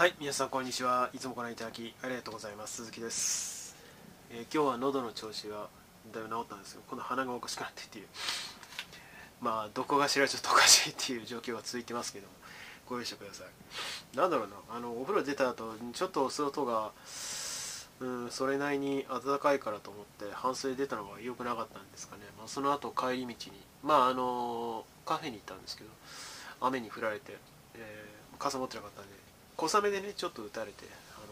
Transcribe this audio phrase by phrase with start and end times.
[0.00, 1.10] はい皆さんこんにちは。
[1.12, 2.76] いつもご覧いただきありがとうございます。
[2.76, 3.76] 鈴木です、
[4.30, 5.68] えー今日は喉の調子が
[6.10, 8.06] だいぶ治ったんですけど今度鼻がおかしくなってっていう。
[9.42, 12.32] まあどこがしらちょっとおかしいっていう状況が続いてますけども。
[12.88, 14.16] ご容赦ください。
[14.16, 14.54] なんだろうな。
[14.74, 16.92] あのお風呂出た後ちょっとお外が
[18.00, 23.36] うんそれなりに暖かいからと思って半袖出たのが良くなかったんですかね、まあ、その後帰り道に
[23.82, 25.90] まああのカフェに行ったんですけど
[26.62, 27.36] 雨に降られて、
[27.74, 29.29] えー傘持ってなかったんで
[29.68, 31.26] 小雨でねちょっと打たれて、あの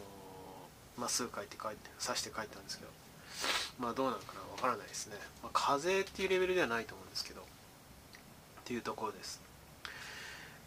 [0.99, 2.91] ーまあ、すぐ帰って帰って刺して帰ったんですけど
[3.79, 7.45] まあどうなのかなわからないですね、まあ、風邪っていうレベルではないと思うんですけどっ
[8.65, 9.41] ていうところです。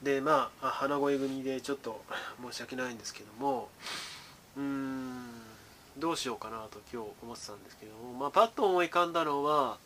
[0.02, 2.04] でまああ鼻声組でちょっと
[2.42, 3.70] 申し訳ないんですけども
[4.58, 5.28] うーん
[6.00, 9.78] どうしようかなと今日思ってたんですけども、まあ、パッと思い浮かんだのは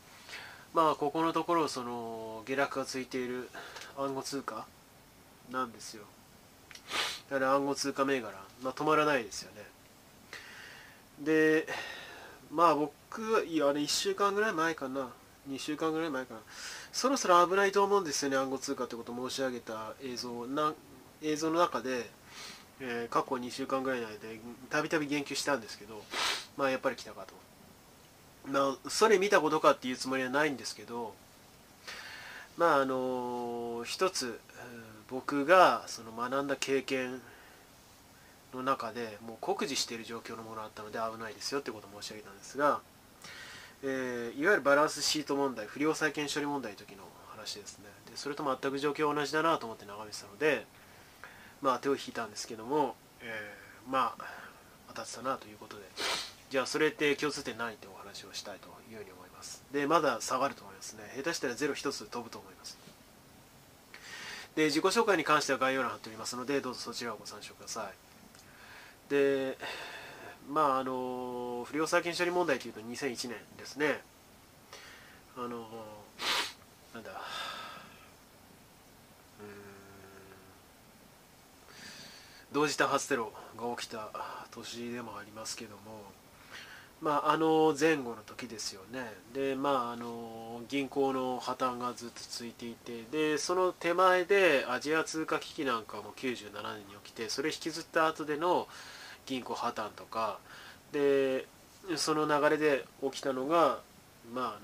[0.74, 3.50] まあここのところその下落がついている
[3.98, 4.66] 暗号通貨
[5.52, 6.04] なんですよ。
[7.30, 8.32] だから暗号通貨銘柄、
[8.64, 9.62] まあ、止まらないですよね
[11.24, 11.68] で
[12.52, 15.10] まあ僕はいやあれ1週間ぐらい前かな
[15.50, 16.40] 2週間ぐらい前かな
[16.92, 20.74] そろそろ危ないと思うんですよね暗号通貨ってことを申し上げた映像な
[21.22, 22.10] 映像の中で、
[22.80, 24.40] えー過去2週間ぐらいの間で
[24.70, 26.02] たびたび言及したんですけど
[26.58, 27.34] まあやっぱり来たかと
[28.52, 31.14] まあそれ見たことかっていうつもりはないんですけど
[32.58, 37.22] まああの一つうん僕がその学んだ経験
[38.54, 42.80] の中でもう酷似している状況のものがあったので危ないですよってことを申し上げたんですが、
[43.84, 47.86] えーいわゆるバランスシート問題不良債権処理問題の時の話ですね。
[48.10, 50.66] でそれと全く状況同じだなと思って眺めてたので
[51.62, 54.26] まあ手を引いたんですけども、えーまあ
[54.88, 55.84] 当たってたなということで。
[56.48, 59.64] じゃあそれって共通点ないってお話をしたいというふうに思います。
[59.74, 61.04] でまだ下がると思いますね。
[61.18, 62.78] 下手したらゼロ一つ飛ぶと思います。
[64.56, 67.94] で自己紹介に関しては概要欄貼っておりますのでどうぞそちらをご参照ください。
[69.10, 69.58] で
[70.50, 74.02] まああの不良債権処理問題というと2001年ですね。
[75.38, 75.68] あの
[76.94, 77.12] なんだ。
[79.42, 79.48] うん。
[82.54, 84.10] 同時多発テロが起きた
[84.52, 86.25] 年でもありますけども。
[87.02, 89.14] まああの前後の時ですよね。
[89.34, 98.68] でまああの銀行の破綻がずっと続いていてでその手前でアジア通貨危機なんかも97年に起きてそれ引きずった後での
[99.26, 100.40] 銀行破綻とか
[100.92, 101.46] で
[101.98, 103.80] その流れで起きたのが
[104.34, 104.60] まああの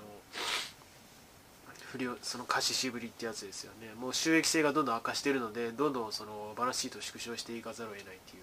[1.92, 3.92] 不良その貸し渋りってやつですよね。
[4.00, 8.42] もう収益性がどんどん悪化しているのでどんどんそのバランスシートを縮小していかざるを得ないっていう。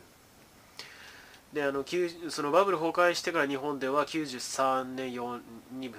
[1.54, 1.84] であの
[2.30, 5.42] そのバブル崩壊してから日本では93年4
[5.80, 5.92] 2,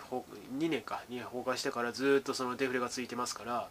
[0.59, 1.03] 2年か。
[1.09, 3.69] に崩壊してからずっとそのデフレがついてますから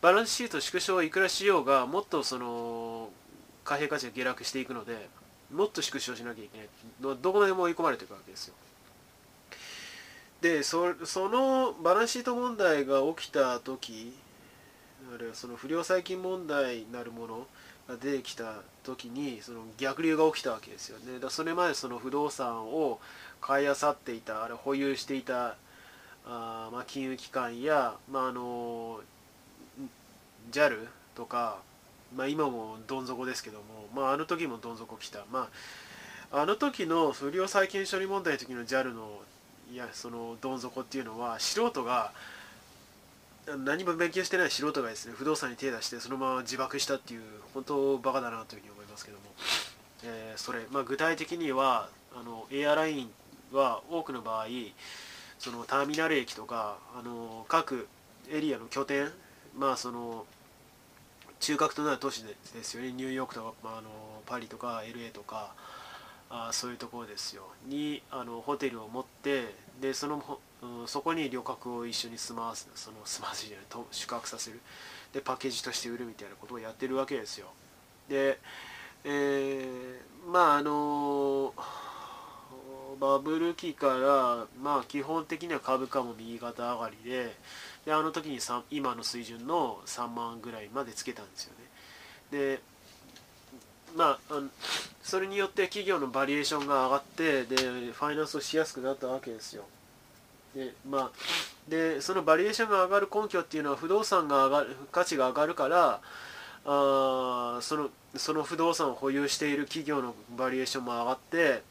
[0.00, 3.10] バランスシート縮小をいくらしようがもっとその
[3.64, 5.08] 貨幣価値が下落していくので
[5.52, 6.68] もっと縮小しなきゃいけない。
[7.00, 8.54] どどこまでも追い込まれていくわけですよ。
[10.40, 14.12] でそそのバランスシート問題が起きた時
[15.14, 17.46] あるいはその不良債権問題なるもの
[17.88, 21.18] が出てきた時にその逆流が起きたわけですよね。
[21.18, 23.00] だそれまでその不動産を
[23.40, 25.56] 買い漁っていたあれ保有していた
[26.26, 29.00] あ、まあ、金融機関や、まあ、あの
[30.50, 31.58] JAL とか、
[32.14, 33.64] まあ、今もどん底ですけども、
[33.94, 35.48] まあ、あの時もどん底来た、ま
[36.32, 39.20] あ、あの時の不良債権処理問題の時の JAL の
[39.72, 42.12] いやそのどん底っていうのは素人が
[43.64, 47.22] 何も勉強してない素人がですね不動産に手出してそのまま自爆したっていう
[47.54, 49.24] 本当バカだなというふうに思いますけども、
[50.04, 53.10] えーそれ、まあ、具体的にはあのエアライン
[53.52, 54.46] は多くの場合
[55.38, 57.88] そのターミナル駅とかあの各
[58.30, 59.08] エリアの拠点
[59.56, 60.26] まあその
[61.40, 62.92] 中核となる都市ですよね。
[62.92, 63.88] ニューヨークとか、まあ、あの
[64.26, 65.54] パリとか LA とか
[66.30, 67.46] あそういうところですよ。
[67.66, 70.40] にあのホテルを持ってでその
[70.80, 74.60] うんそこに旅客を一緒に住まわすその住まわせじゃないと宿泊させる。
[75.12, 77.48] でパッケージとして売るみたいなことをやってるわけですよ。
[78.08, 78.38] で、
[79.04, 81.54] えーまああの
[83.00, 87.34] バブル期から、まあ、基本的には株価も右肩上がりで
[87.84, 88.38] であの時に
[88.70, 91.52] 今の水準の3万ぐらいまでつけたんですよ
[92.32, 92.48] ね。
[92.56, 92.60] で
[93.96, 94.48] まああの
[95.02, 99.64] それによって企業のバリエーションが上がってでファイナンスをしやすくなったわけですよ。
[100.56, 101.10] でまあ
[101.68, 106.00] でそのバリエーションが上がる根拠っていうのは不動産が上がる価値が上がるから
[106.64, 111.62] あそのその不動産を保有している企業のバリエーションも上がって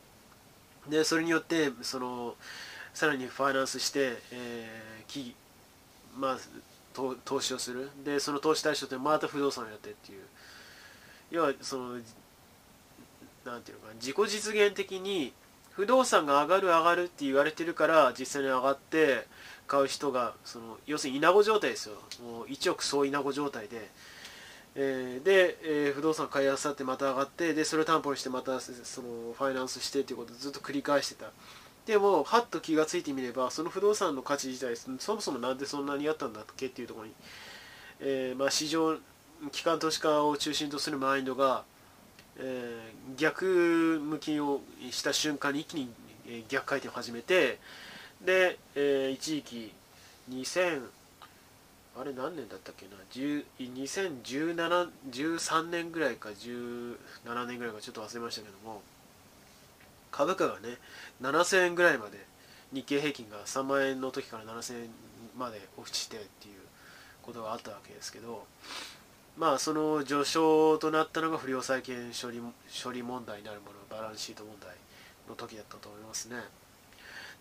[0.87, 2.35] でそれによってその
[2.93, 5.35] さらにファイナンスして、えー企
[6.17, 6.37] まあ、
[6.93, 7.89] 投投資をする。
[8.05, 10.21] でその投資対象ってまた不動産をやってっていう。
[11.31, 11.99] 要はその
[13.43, 15.33] なんていうのか自己実現的に
[15.75, 19.27] 不動産が上がる上がるって言われてるから実際に上がって
[19.67, 21.95] 買う人がその要するに稲子状態ですよ。
[22.23, 23.89] もう一億総稲子状態で、
[24.75, 31.27] えー、で、えー、不動産買いあさってまた上がってでそれを担保にしてまたそのファイナンスしてっていうことをずっと繰り返してた。
[31.85, 37.13] でもはっと気がついてみればその不動産の価値自体そもそもなんでそんなにあったんだっけっていうところに、
[37.99, 38.97] えー、まあ、市場
[39.51, 41.63] 機関投資家を中心とするマインドが、
[42.37, 44.61] えー、逆向きを
[44.91, 45.89] した瞬間に一気に
[46.49, 47.59] 逆回転を始めて
[48.25, 49.71] で、えー、一時期
[50.29, 50.81] 2000
[51.97, 56.97] あれ何年だったっけな？2017 13年ぐらいか17
[57.45, 58.81] 年ぐらいかちょっと忘れましたけども
[60.11, 60.77] 株価がね
[61.21, 62.17] 7000円ぐらいまで
[62.73, 64.89] 日経平均が3万円の時から7000円
[65.37, 66.55] まで落ちてっていう
[67.21, 68.45] ことがあったわけですけど
[69.37, 72.41] まあその序章となったのが不良債権処理
[72.83, 74.71] 処理問題になるものバランスシート問題
[75.27, 76.37] の時だったと思いますね。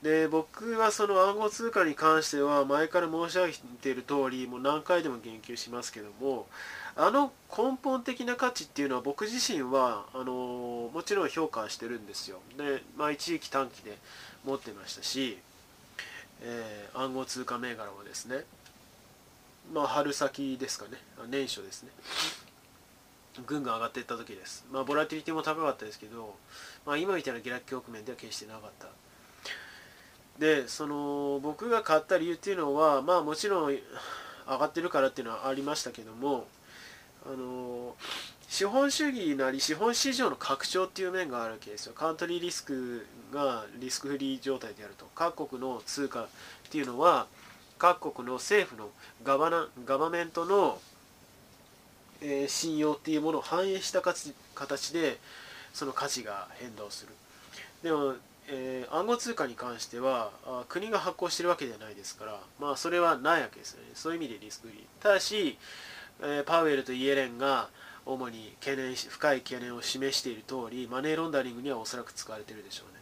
[0.02, 6.46] で僕はその暗号通貨に関しては前から申し上げている通りもう何回でも言及しますけども
[6.94, 13.96] あの根本的な価値っていうのは僕自身はあのもちろん評価してるんですよで、まあ、一時期短期で
[14.44, 15.38] 持ってましたし、
[16.42, 18.44] えー、暗号通貨銘柄はですね
[19.72, 20.98] まあ春先ですかね。
[21.28, 21.90] 年初ですね。
[23.46, 24.64] ぐんぐん上がっていった時です。
[24.70, 26.36] まあボラティリティも高かったですけど、
[26.86, 28.88] まあ、今みたいな下落局面では決してなかった。
[30.38, 33.78] でその僕が買った理由っていうのはまあもちろん上
[34.46, 36.46] がってるからっていうのはありましたけども
[37.24, 37.94] あの
[38.48, 41.92] 資本主義なり資本市場の拡張っていう面があるわけですよ。
[41.94, 45.06] カントリーリスクがリスクフリー状態であると。
[45.14, 46.26] 各国の通貨っ
[46.70, 47.26] ていうのは
[47.84, 48.88] 各国の政府の
[49.22, 50.78] ガバナガバメントの、
[52.22, 54.32] えー、信用っていうものを反映した形
[54.94, 55.18] で
[55.74, 57.12] その価値が変動する。
[57.82, 58.14] でも
[58.46, 63.88] えー、暗号通貨に関してはあ国が発行してるわけではないですから、まあ、それはないわけですよね。
[63.94, 65.02] そういう意味でリスクフリー。
[65.02, 65.56] ただし、
[66.20, 67.68] えー、パウエルとイエレンが
[68.04, 73.00] 主に懸念深い懸念を示している通りマネーロンダリングにはおそらく使われてるでしょうね。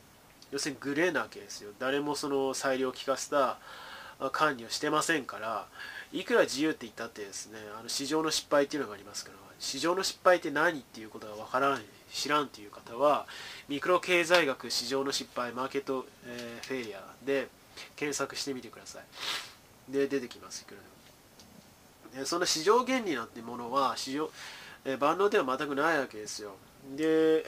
[0.52, 1.70] 要するにグレーなわけですよ。
[1.80, 3.58] 誰もその裁量を利かせた
[4.30, 5.66] 管理をしてませんから
[6.12, 11.82] いくら自由って言ったってですねあの市場の失敗っていうのがありますから市場の失敗って何っていうことがわからない
[12.12, 13.26] 知らんという方は
[13.68, 17.48] ミクロ経済学市場の失敗マーケット、えー、フェイリアで
[17.96, 19.92] 検索してみてください。
[19.92, 20.80] で出てきますいくら
[22.12, 22.26] でも。
[22.26, 24.30] そんな市場原理なんてものは市場、
[24.84, 26.56] えー、万能では全くないわけですよ。
[26.96, 27.46] で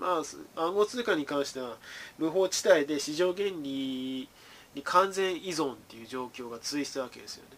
[0.00, 0.22] ま
[0.56, 1.76] あ暗号通貨に関しては
[2.18, 4.28] 無法地帯で市場原理
[4.74, 7.56] に完全依存っていう状況が続いてたわけですよね。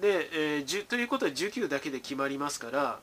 [0.00, 0.28] で、
[0.58, 2.98] えー、ということは19だけで決まりますから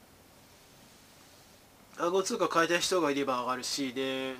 [1.97, 4.35] 暗号通貨買いたい人がいれば上がるしで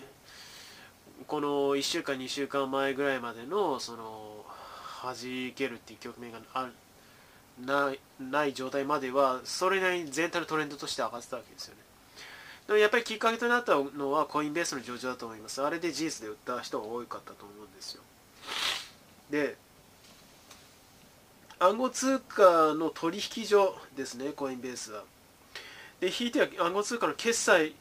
[1.28, 4.46] この1週間2週間前ぐらいまでのその
[5.04, 5.16] 弾
[5.56, 6.74] けるっていう局面がある
[7.66, 11.82] ないない状態まではそれなりに全体のトレンドとして上がってたわけですよね。
[12.68, 15.62] でもやっぱりきっかけとなったのはコインベースの上場だと思います。
[15.62, 18.02] あれで事実で売った人が多かったと思うんですよ。
[19.32, 19.56] で
[21.60, 25.04] 暗号通貨の取引所ですねコインベースは。
[26.00, 27.74] でひいては暗号通貨の決済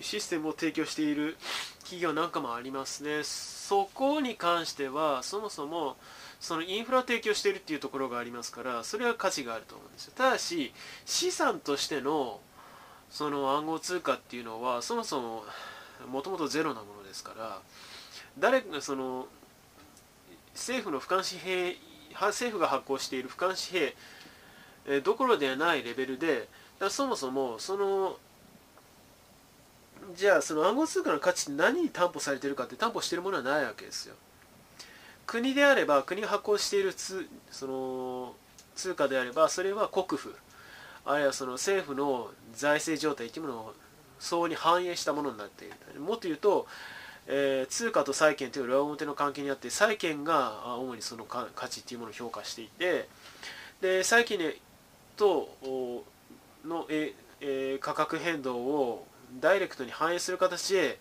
[0.00, 1.36] システムを提供している
[1.80, 3.22] 企業なんかもありますね。
[3.22, 5.96] そこに関してはそもそも
[6.40, 10.12] そのインフラを提供しているっていうところがありますからそれは価値があると思うんですよ。
[10.16, 10.72] ただし
[11.04, 12.40] 資産としての
[13.10, 15.44] その暗号通貨っていうのはそもそも
[16.10, 17.60] もともとゼロなものですから
[18.38, 19.28] 誰がその
[20.54, 21.76] 政府の俯瞰紙幣
[22.14, 23.92] 政府が発行している俯瞰紙
[24.86, 26.48] 幣どころではないレベルで
[26.90, 28.16] そもそもその
[30.14, 34.14] じゃあその暗号通貨の価値って何に担保されてるかって担保してるものはないわけですよ。
[35.26, 38.34] 国であれば国が発行しているつその
[38.74, 40.34] 通貨であればそれは国府
[41.06, 43.74] あるいはその政府の財政状態というものを
[44.18, 46.00] 相応に反映したものになっている。
[46.00, 46.66] もっと言うと、
[47.26, 53.08] えー、通貨と債券という裏表の関係にあって債券が主にその価値っていうものを評価していて
[53.80, 54.38] で債券
[55.16, 55.48] と
[56.66, 59.06] の、ええ価格変動を
[59.40, 60.98] ダイレクトに反映する形で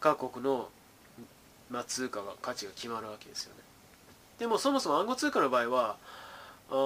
[0.00, 0.68] 各国の、
[1.70, 3.60] まあ、通貨が価値が決まるわけですよね。
[4.38, 5.96] でもそもそも暗号通貨の場合は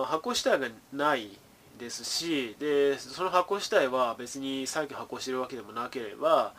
[0.07, 1.31] 発行主体がない
[1.79, 6.53] ですしでその発行主体は別に債券発行しているわけでもなければ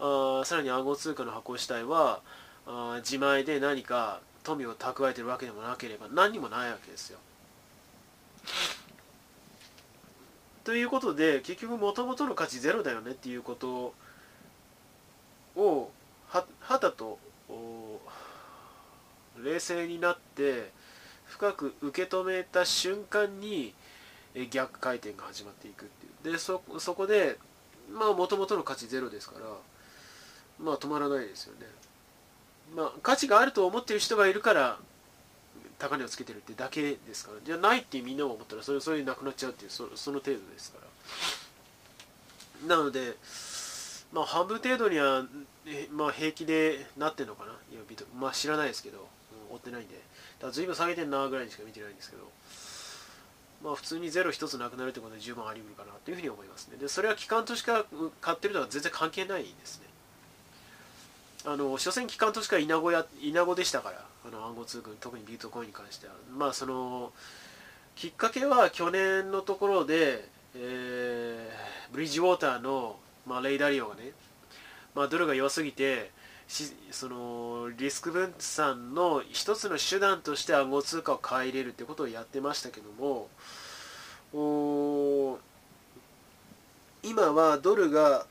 [0.00, 2.20] あさらに暗号通貨の発行主体は
[2.66, 7.18] あ自前で何か富を蓄えてるわけでもなければ何にもないわけですよ。
[10.64, 13.92] ということで結局もともとの価値ゼロだよねっていうこと
[15.56, 15.90] を
[16.28, 17.18] ははたと
[19.42, 20.70] 冷静になって
[21.26, 23.74] 深く受け止めた瞬間に
[24.50, 26.32] 逆回転が始まっていくっていう。
[26.32, 27.38] でそそこで
[27.92, 29.46] まあもともとの価値ゼロですから
[30.60, 31.66] まあ止まらないですよね。
[32.74, 34.78] まあ価値があると思ってる人がいるから
[35.78, 37.38] 高値をつけてるってだけですから。
[37.44, 40.78] じゃないってみんなが思ったらそれそれなくなっちゃうっていうそその程度ですか
[42.68, 42.76] ら。
[42.76, 43.16] なので
[44.12, 45.24] まあ半分程度には、
[45.90, 47.52] まあ、平気でなってんのかな？
[47.72, 47.80] いや
[48.18, 49.08] まあ知らないですけど、
[49.50, 49.94] うん、追ってないんで。
[49.94, 52.30] だから随分下げてんなぐらいにしか見てないんですけど。
[53.62, 56.76] まあ普通にゼロ一つなくなるってことで十分あり得るかなというふうに思いますね。
[56.76, 57.86] でそれは機関としか
[58.20, 59.83] 買ってるのは全然関係ないですね。
[61.46, 66.14] あの所詮機関としかイナゴやイナゴでしたからあの暗号通軍特にビートコインに関しては。
[66.36, 67.12] まあその
[67.94, 72.96] きっかけは去年のところで、えー、ブリッジウォーターの、
[73.26, 74.10] まあ、レイダリオがね、
[74.94, 76.10] まあ、ドルが弱すぎて
[76.90, 83.28] そのリスク分散の一つの手段として暗号通貨を買い入れるってことをやってましたけども
[87.02, 88.26] 今はドルが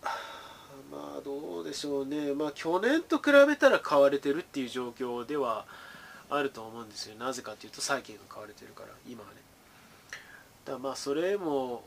[0.94, 5.66] まあどうでしょうね、まあ、去年と比べたら買われてるっていう状況では
[6.30, 7.16] あると思うんですよ。
[7.18, 9.36] なぜかというと債券が買われてるから今はね。
[10.66, 11.84] だまあそれも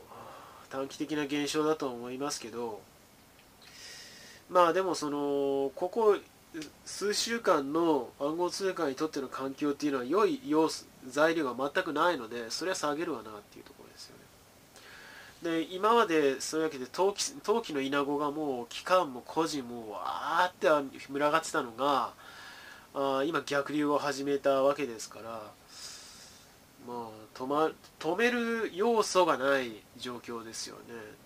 [0.69, 2.81] 短期的な現象だと思いますけど
[4.49, 6.17] まあでもそのここ
[6.85, 14.26] 数週間の暗号通貨にとっての環境っていうのは良い要素材料が全くないのでそれは下げるわなっていうところですよね。
[15.43, 22.11] で今までそういうわけで陶器陶器の稲子がもう機関も個人もわーって群がってたのが
[22.95, 25.29] あ今逆流を始めたわけですから、
[26.87, 30.75] まあ、止ま止める要素がない状況ですよ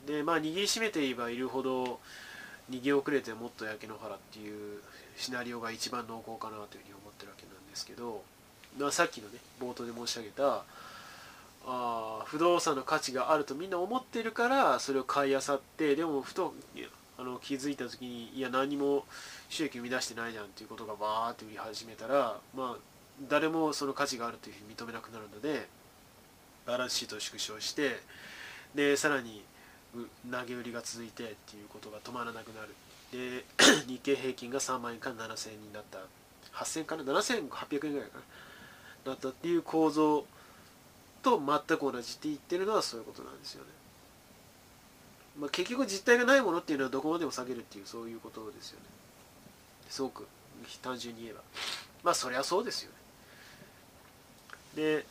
[0.07, 0.13] ね。
[0.13, 1.99] でまあ握りしめていればいるほど
[2.69, 4.81] 逃げ遅れてもっと焼け野原っていう
[5.15, 8.23] シナリオが一番濃厚かなというふうに思ってるわけなんですけど、
[8.77, 10.63] まあ、さっきのね冒頭で申し上げた
[11.65, 16.53] あ不動産の価値があるとみんな思ってるからそれを買いあさってでもふと
[17.17, 19.05] あの気づいた時にいや何も
[19.49, 22.77] 収益生み出してないじゃんっていうことがバーって売り始めたらまあ
[23.29, 25.67] 誰もその価値があるというふうに認めなくなるので
[26.65, 27.99] バランスシートを縮小して
[28.73, 29.43] でさらに
[30.31, 32.69] 投げ売りが続いてっていうことが止まらなくなる。
[33.11, 33.43] で
[33.87, 35.99] 日経平均が3万円から7000円になった。
[36.53, 38.19] 8000円から7800円ぐらいか
[39.05, 39.11] な。
[39.11, 40.25] なったっていう構造
[41.21, 43.69] と全く同じって言ってるのはそういうことなんですよね。
[45.39, 48.85] まあ、結局実体がないものっていうのはどこまでも下げるっていうそういうことですよね。
[49.89, 50.27] すごく
[50.81, 51.41] 単純に言えば。
[52.03, 52.97] まあそりゃそうですよね。
[54.75, 55.05] で、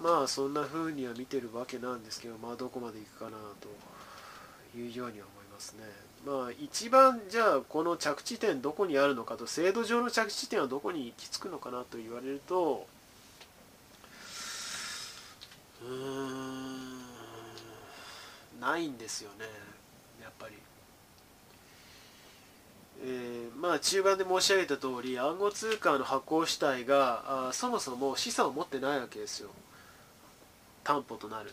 [0.00, 5.84] まあそんな風には見てるわけなんですけど、まあどこまでいくかなというようには思いますね。
[6.26, 12.86] まあ一番じゃあこの着地点どこにあるのかと制度上の着地点はどこに行き着くのかなと言われると
[15.82, 16.98] うん。
[18.60, 19.46] ないんですよね。
[20.22, 20.54] やっぱり。
[23.00, 29.50] えー、まあ中盤で申し上げた通り暗号通貨の発行主体があそもそも資産を持ってないわけですよ。
[30.82, 31.52] 担保となる。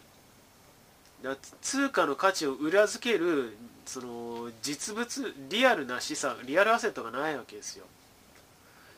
[1.62, 7.86] 通貨の価値を裏付けるその実物リアルな資産リアルアセットがないわけですよ。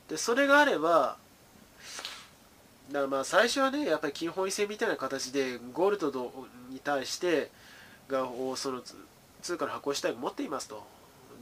[0.09, 1.17] でそれがあれば
[2.91, 6.31] だからまあ最初はねやっぱり金本位制みたいな形でゴールド
[6.69, 7.49] に対して
[8.07, 8.81] がその
[9.41, 10.85] 通貨の発行主体が持っていますと。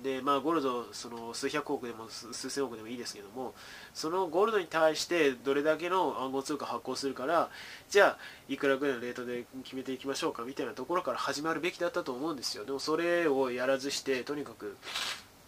[0.04, 3.56] でまあゴールドその数百億でも数千億でもいいですけども
[3.94, 7.50] そのゴールドに対してどれだけの暗号通貨発行するから
[7.90, 12.66] じゃあいくらぐらいのレートで決めていきましょうかみたいなところから始まるべきだったと思うんですよ。
[12.66, 14.78] でもそれをやらずしてとにかく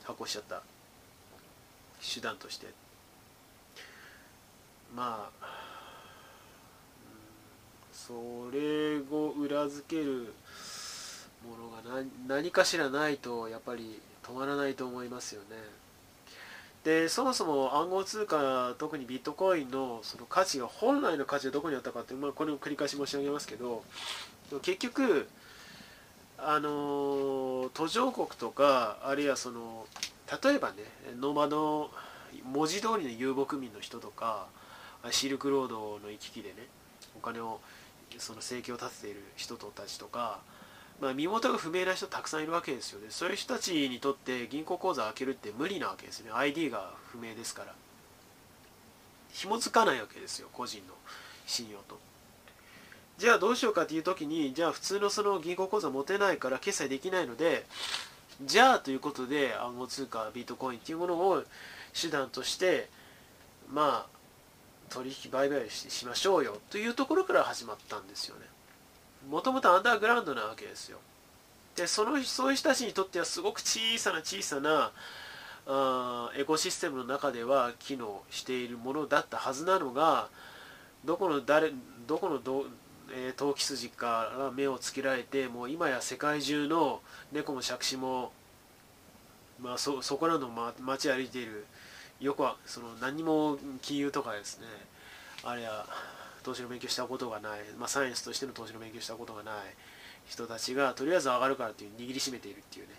[0.05, 0.63] 発行しちゃった。
[2.01, 2.67] 手段として。
[4.95, 5.56] まあ
[8.07, 10.33] それを裏付ける
[11.45, 15.47] ものが何かしらないとやっぱり止まらないと思いますよね。
[16.85, 23.83] でそもそも暗号通貨特にビットコインのその価値が本来の価値はどこにあったかって、まあ、これを繰り返し申し上げますけど
[24.61, 25.27] 結局
[26.37, 29.85] あの途上国とかあるいはその
[30.41, 30.75] 例えばね
[31.19, 31.91] ノマド
[32.45, 34.47] 文字通りの遊牧民の人とか
[35.11, 36.55] シルクロードの行き来でね
[37.17, 37.59] お金を
[38.17, 40.39] その生計を立てている人たちとか、
[40.99, 43.07] まあ、身元が不明な人たくさんいるわけですよね。
[43.09, 46.31] そういう人たちにとって銀行口座を開けるって無理なわけですね。
[46.33, 47.73] ID が不明ですから。
[49.31, 50.93] 紐付かないわけですよ個人の
[51.45, 51.99] 信用と。
[53.17, 57.65] じゃあどうしようかっていう時にじゃあ普通のその銀行口座持てないから決済できないので
[58.45, 61.43] じゃあということで暗号通貨ビットコインっていうものを
[61.99, 62.89] 手段として
[63.73, 64.16] まあ
[64.89, 68.45] 取引売買しましょうよというところから始まったんですよね。
[69.29, 70.99] もともとアンダーグラウンドなわけですよ。
[71.75, 74.91] でそのそういう人たちにとってはすごく小さな小さな
[75.67, 80.29] あエコシステムの中では機能しているものだったはずなのが
[81.05, 81.71] どこの誰
[82.07, 82.65] どこのど、
[83.13, 87.01] えー、投機筋から目をつけられてもう今や世界中の
[87.31, 88.31] 猫も杓子も、
[89.61, 90.49] まあ、そそこらの、
[90.81, 91.65] 街歩いている
[92.19, 94.65] よくはその何も金融とかですね
[95.43, 95.85] あれや
[96.43, 99.55] 投資の勉強したことがない、まあ、サイエンスとしての投資の勉強したことがない
[100.27, 102.93] 人たちがとりあえず上がるからっていう握りしめているっていうね、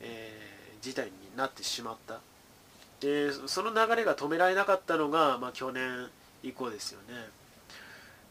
[0.00, 2.20] えー、事態になってしまった。
[3.00, 6.08] でその流れが止められなかったのが、まあ、去年
[6.42, 7.14] 以降ですよね。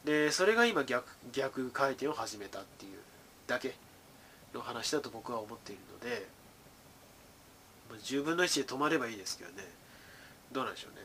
[0.05, 2.97] でそれが今逆逆回転を始めたっていう
[3.47, 3.75] だけ
[4.53, 6.25] の話だと僕は思っているので、
[7.89, 9.80] まあ、10分の1で止まればいいですけどね。
[10.51, 11.01] どうなんでしょうね。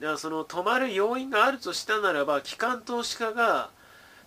[0.00, 3.70] だからその止まる要因があるとしたならば機関投資家が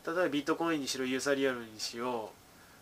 [0.06, 2.32] 例えばビットコインにしろユーサリアルにしろ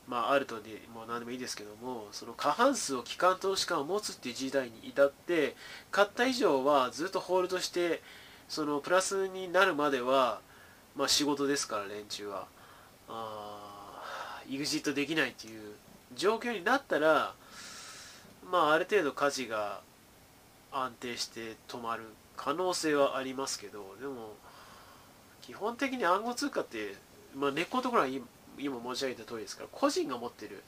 [0.10, 5.56] まあ、アルトでも何でもいいですけどもその過半数を機関投資家を持つっていう時代に至って
[5.92, 8.02] 買った以上はずっとホールドして
[8.48, 10.42] そのプラスになるまでは、
[10.96, 12.48] まあ、仕事ですから連中は。
[13.08, 15.74] あ EXIT できないっていう
[16.16, 17.34] 状況になったら
[18.52, 19.82] まあある程度価値が
[20.72, 22.04] 安定して止まる
[22.38, 24.36] 可能性はありますけどでも
[25.42, 26.96] 基本的に暗号通貨って、
[27.36, 28.26] まあ、根っこのところは今
[28.58, 30.64] 申し上げた通りですから個人が持ってる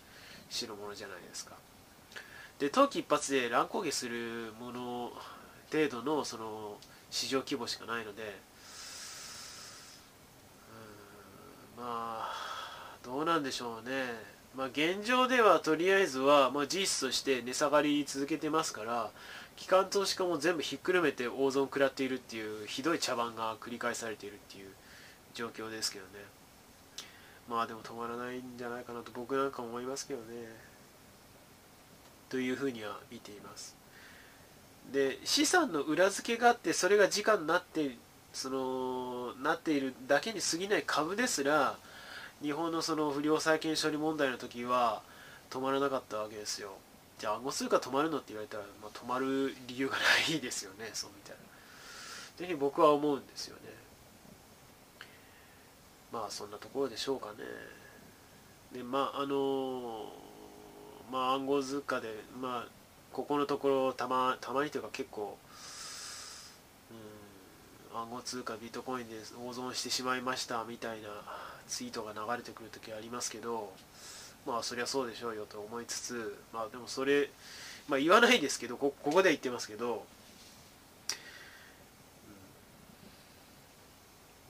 [0.50, 1.54] 代物じゃないですか。
[2.60, 5.12] で冬季一発で乱高下するもの
[5.72, 6.78] 程度のその
[7.10, 8.40] 市場規模しかないので
[11.78, 14.06] まあどうなんでしょうね。
[14.56, 19.10] まあ現状ではとりあえずは、まあ、事実として値下がり続けてますから
[19.62, 24.70] 機関投資家も全部ひっくるめて大損食らっているっていうひどい茶番が繰り返されているっていう
[25.36, 26.12] 状況ですけどね。
[27.48, 30.26] まあでも止まらないんじゃないかなと僕なんか思いますけどね。
[32.30, 33.76] というふうには見ています。
[34.92, 37.96] で資産の裏付けがあってそれが時間になって
[38.34, 41.78] そのなっているだけに過ぎない株ですら
[42.42, 45.04] 日本のその不良債権処理問題の時は
[45.52, 46.72] 止まらなかったわけですよ。
[47.22, 51.42] じゃあ暗号通貨止まるのって言われたら、まあ、止まる理由がないですよね そうみたいな
[52.36, 53.62] というふうに僕は思うんですよね。
[56.12, 57.44] まあそんなところでしょうかね。
[58.72, 60.12] でまああの
[61.12, 62.68] まあ暗号通貨でまあ
[63.14, 65.38] ここのところたまたまにというか結構
[67.94, 71.10] うん暗号通貨ビットコインで大損してしまいましたみたいな
[71.68, 73.72] ツイートが流れてくる時ありますけど
[74.46, 77.30] まあそりゃそうでしょうよと思いつつまあでもそれ
[77.88, 80.06] まあ言わないですけどこここでは言ってますけど、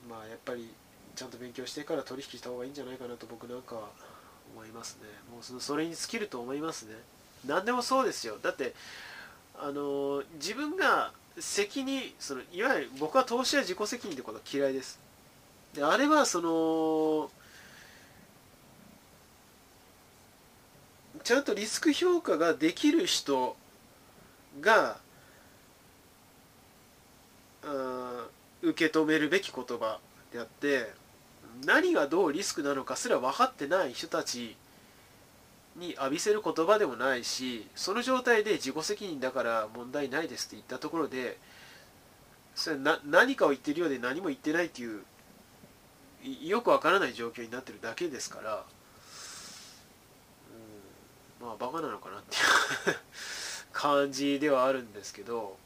[0.04, 0.68] うん、まあやっぱり
[1.14, 3.88] ちゃんと勉強してから取引した方がいいんじゃないかなと僕なんかは
[4.54, 5.08] 思いますね。
[5.30, 6.94] もうそのそれに尽きると思いますね。
[7.46, 8.38] 何でもそうですよ。
[8.42, 8.74] だって
[9.58, 14.98] あの自分が責任そのいわゆる僕は投資は自己責任ってことは嫌いです。
[15.74, 17.30] であれはその
[21.24, 23.56] ちゃんとリスク評価ができる人
[24.60, 24.96] が
[28.62, 29.98] 受け止めるべき言葉
[30.32, 30.90] であって
[31.64, 34.56] 何がどうリスクなのかすら分かってない人たち
[35.76, 41.38] に浴びせる言葉でもないしその状態で自己責任だから問題ないですって言ったところで
[42.54, 45.02] それな何かを言ってるようで何も言ってないっていう
[46.42, 48.64] よくわからない状況になってるだけですから、
[51.42, 52.96] まあバカなのかなっていう
[53.72, 55.56] 感じではあるんですけど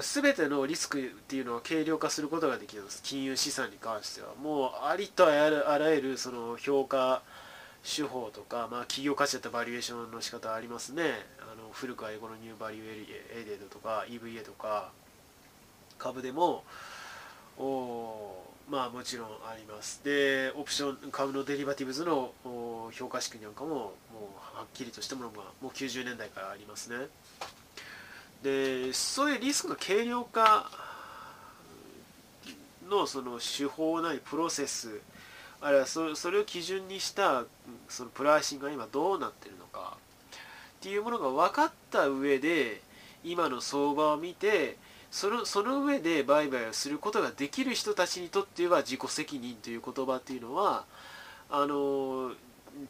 [0.00, 3.02] 全てのリスクっていうのは計量化することができるんです。
[3.02, 4.28] 金融資産に関しては。
[4.42, 5.30] もうありとあ
[5.78, 7.22] らゆるその評価
[7.84, 11.02] 手法とか、まあ、企業価値だったバリュエーションの仕方ありますね。
[11.40, 14.90] あの古くは Economic Value Added とか EVA とか
[15.98, 16.64] 株でも
[17.58, 17.62] お
[18.74, 20.02] まあもちろんあります。
[20.02, 22.32] でオプション株の derivatives の
[22.90, 23.92] 評価式なんかもも
[24.56, 27.06] うはっきりとしたものがもう90年代からありますね。
[28.42, 30.68] でそういうリスクの軽量化
[32.90, 35.00] のその手法なりプロセス
[35.60, 37.44] あるいはそそれを基準にした
[37.88, 42.82] そのプライシングが今どうなってるのかっていうものが分かった上で
[43.22, 44.76] 今の相場を見て
[45.14, 50.84] そのその上で売買をすることができる人たちにとっては自己責任という言葉っていうのは
[51.48, 52.32] あの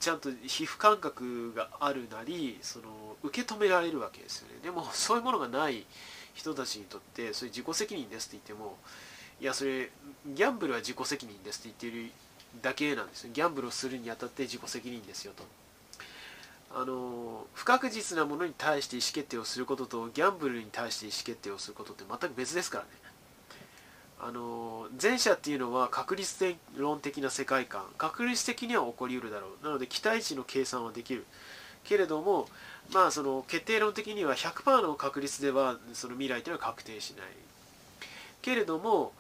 [0.01, 2.85] ちゃんと皮膚感覚があるなりその
[3.25, 4.55] 受け止められるわけですよね。
[4.63, 5.85] でもそういうものがない
[6.33, 8.79] 人たちにとってそれ自己責任ですって言っても
[9.39, 9.91] いやそれ
[10.27, 12.11] ギャンブルは自己責任ですって言ってる
[12.63, 13.31] だけなんですよ。
[13.35, 15.45] ギャンブルをするにあたって自己責任ですよと。
[16.77, 22.91] あの不確実なものに対して意思決定をすることとギャンブルに対して意思決定をすることって全く別ですからね。
[24.21, 27.85] あの前者っていうのは確率論的な世界観。
[27.97, 29.65] 確率的には起こりうるだろう。
[29.65, 31.25] なので期待値の計算はできる。
[31.85, 32.49] けれども
[32.93, 37.27] まあその決定論的には100%の確率ではその未来というのは確定しない。
[38.43, 39.13] けれども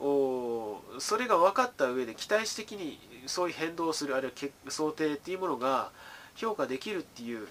[0.00, 5.90] おそれが分かった上で期待値的にそういう変動をするあるいは想定っていうものが
[6.36, 7.48] 評価できるっていう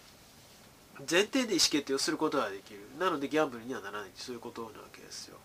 [1.10, 2.82] 前提で意思決定をすることができる。
[3.00, 5.38] なのでギャンブルにはならないそういうことなわけですよ。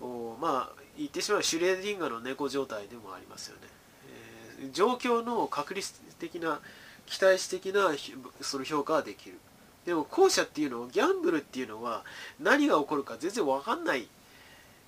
[0.00, 3.62] おまあ言ってしまうシュレーディンガーの猫状態でもありますよね、
[4.62, 6.60] えー、状況の確率的な
[7.06, 7.90] 期待値的な
[8.40, 9.38] その評価はできる。
[9.84, 12.04] でも後者っていうのはギャンブルっていうのは
[12.38, 14.06] 何が起こるか全然分かんない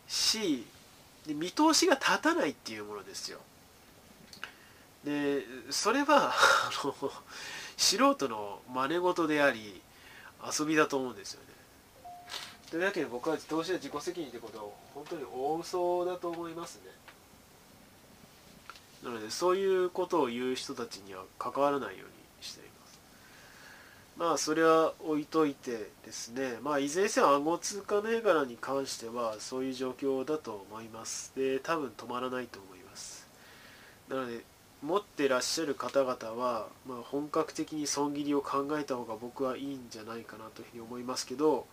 [0.07, 0.67] し
[1.27, 3.39] で見通しが立たないっていうものですよ。
[5.05, 6.95] でそれはあの
[7.77, 9.81] 素人の真似事であり
[10.59, 11.53] 遊びだと思うんですよね。
[12.71, 16.91] というわけで僕は投資は自己責任ってことは本当に大嘘だと思いますね。
[19.05, 23.01] なのでそういうことを言う人たちには関わらないようにしています。
[24.17, 31.33] まあそれは置いといてですねまあいずれにせよ暗号通貨銘柄に関してはそういう状況だと思います。
[31.37, 33.27] で多分止まらないと思います。
[34.09, 34.45] なので
[34.83, 41.67] 持ってらっしゃる方々は、まあ、本格的に損切りを考えた方が僕はいいんじゃないかなというふうに思いますけど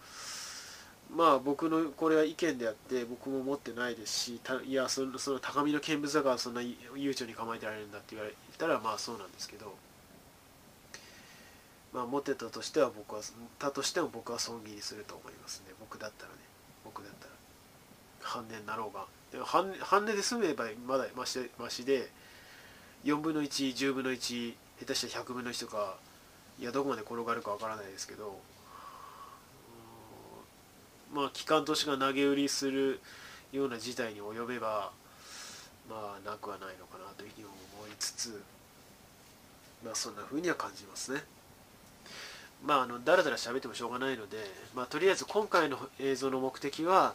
[1.16, 9.74] まあ僕のこれは意見であって僕も持ってないですしたいやそのその高みの見物だからそんな悠長に構えてられるんだって言われたらまあそうなんですけど
[11.94, 13.22] まあ持ってたとしては僕は
[13.58, 15.74] たとしても僕は損切りすると思いますね。
[15.80, 16.38] 僕だったらね。
[16.86, 17.32] 僕だったら。
[18.22, 19.06] 半値になろうが。
[19.32, 22.10] でも半半値で済めばまだましましで
[23.06, 25.96] 4分の110分の1下手したら100分の1とか
[26.60, 28.40] いやどこまで転がるかわからないですけど
[31.14, 33.00] まあ機関投資が投げ売りする
[33.52, 34.92] ような事態に及べば
[35.90, 38.42] まあなくはないのかなというふうに思いつつ
[39.84, 41.22] まあそんなふうには感じますね。
[42.64, 44.38] まああのだらだら喋ってもしょうがないので、
[44.76, 47.14] まあ、とりあえず今回の映像の目的は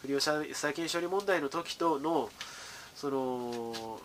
[0.00, 2.30] 不良債権処理問題の時との
[2.94, 3.98] その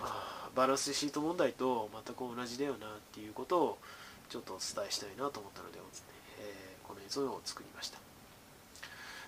[0.60, 3.78] バランスシート問題と全く同じだよなっていうことを
[4.28, 5.80] ちょっとお伝えしたいなと思ったので、
[6.38, 7.98] えー、この映像を作りました。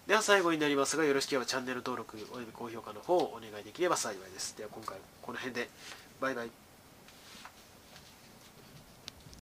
[0.07, 4.57] では最後になりますがよろしければチャンネル登録および高評価の方をお願いできれば幸いです。
[4.57, 5.69] では今回この辺で
[6.19, 6.60] バイバイ。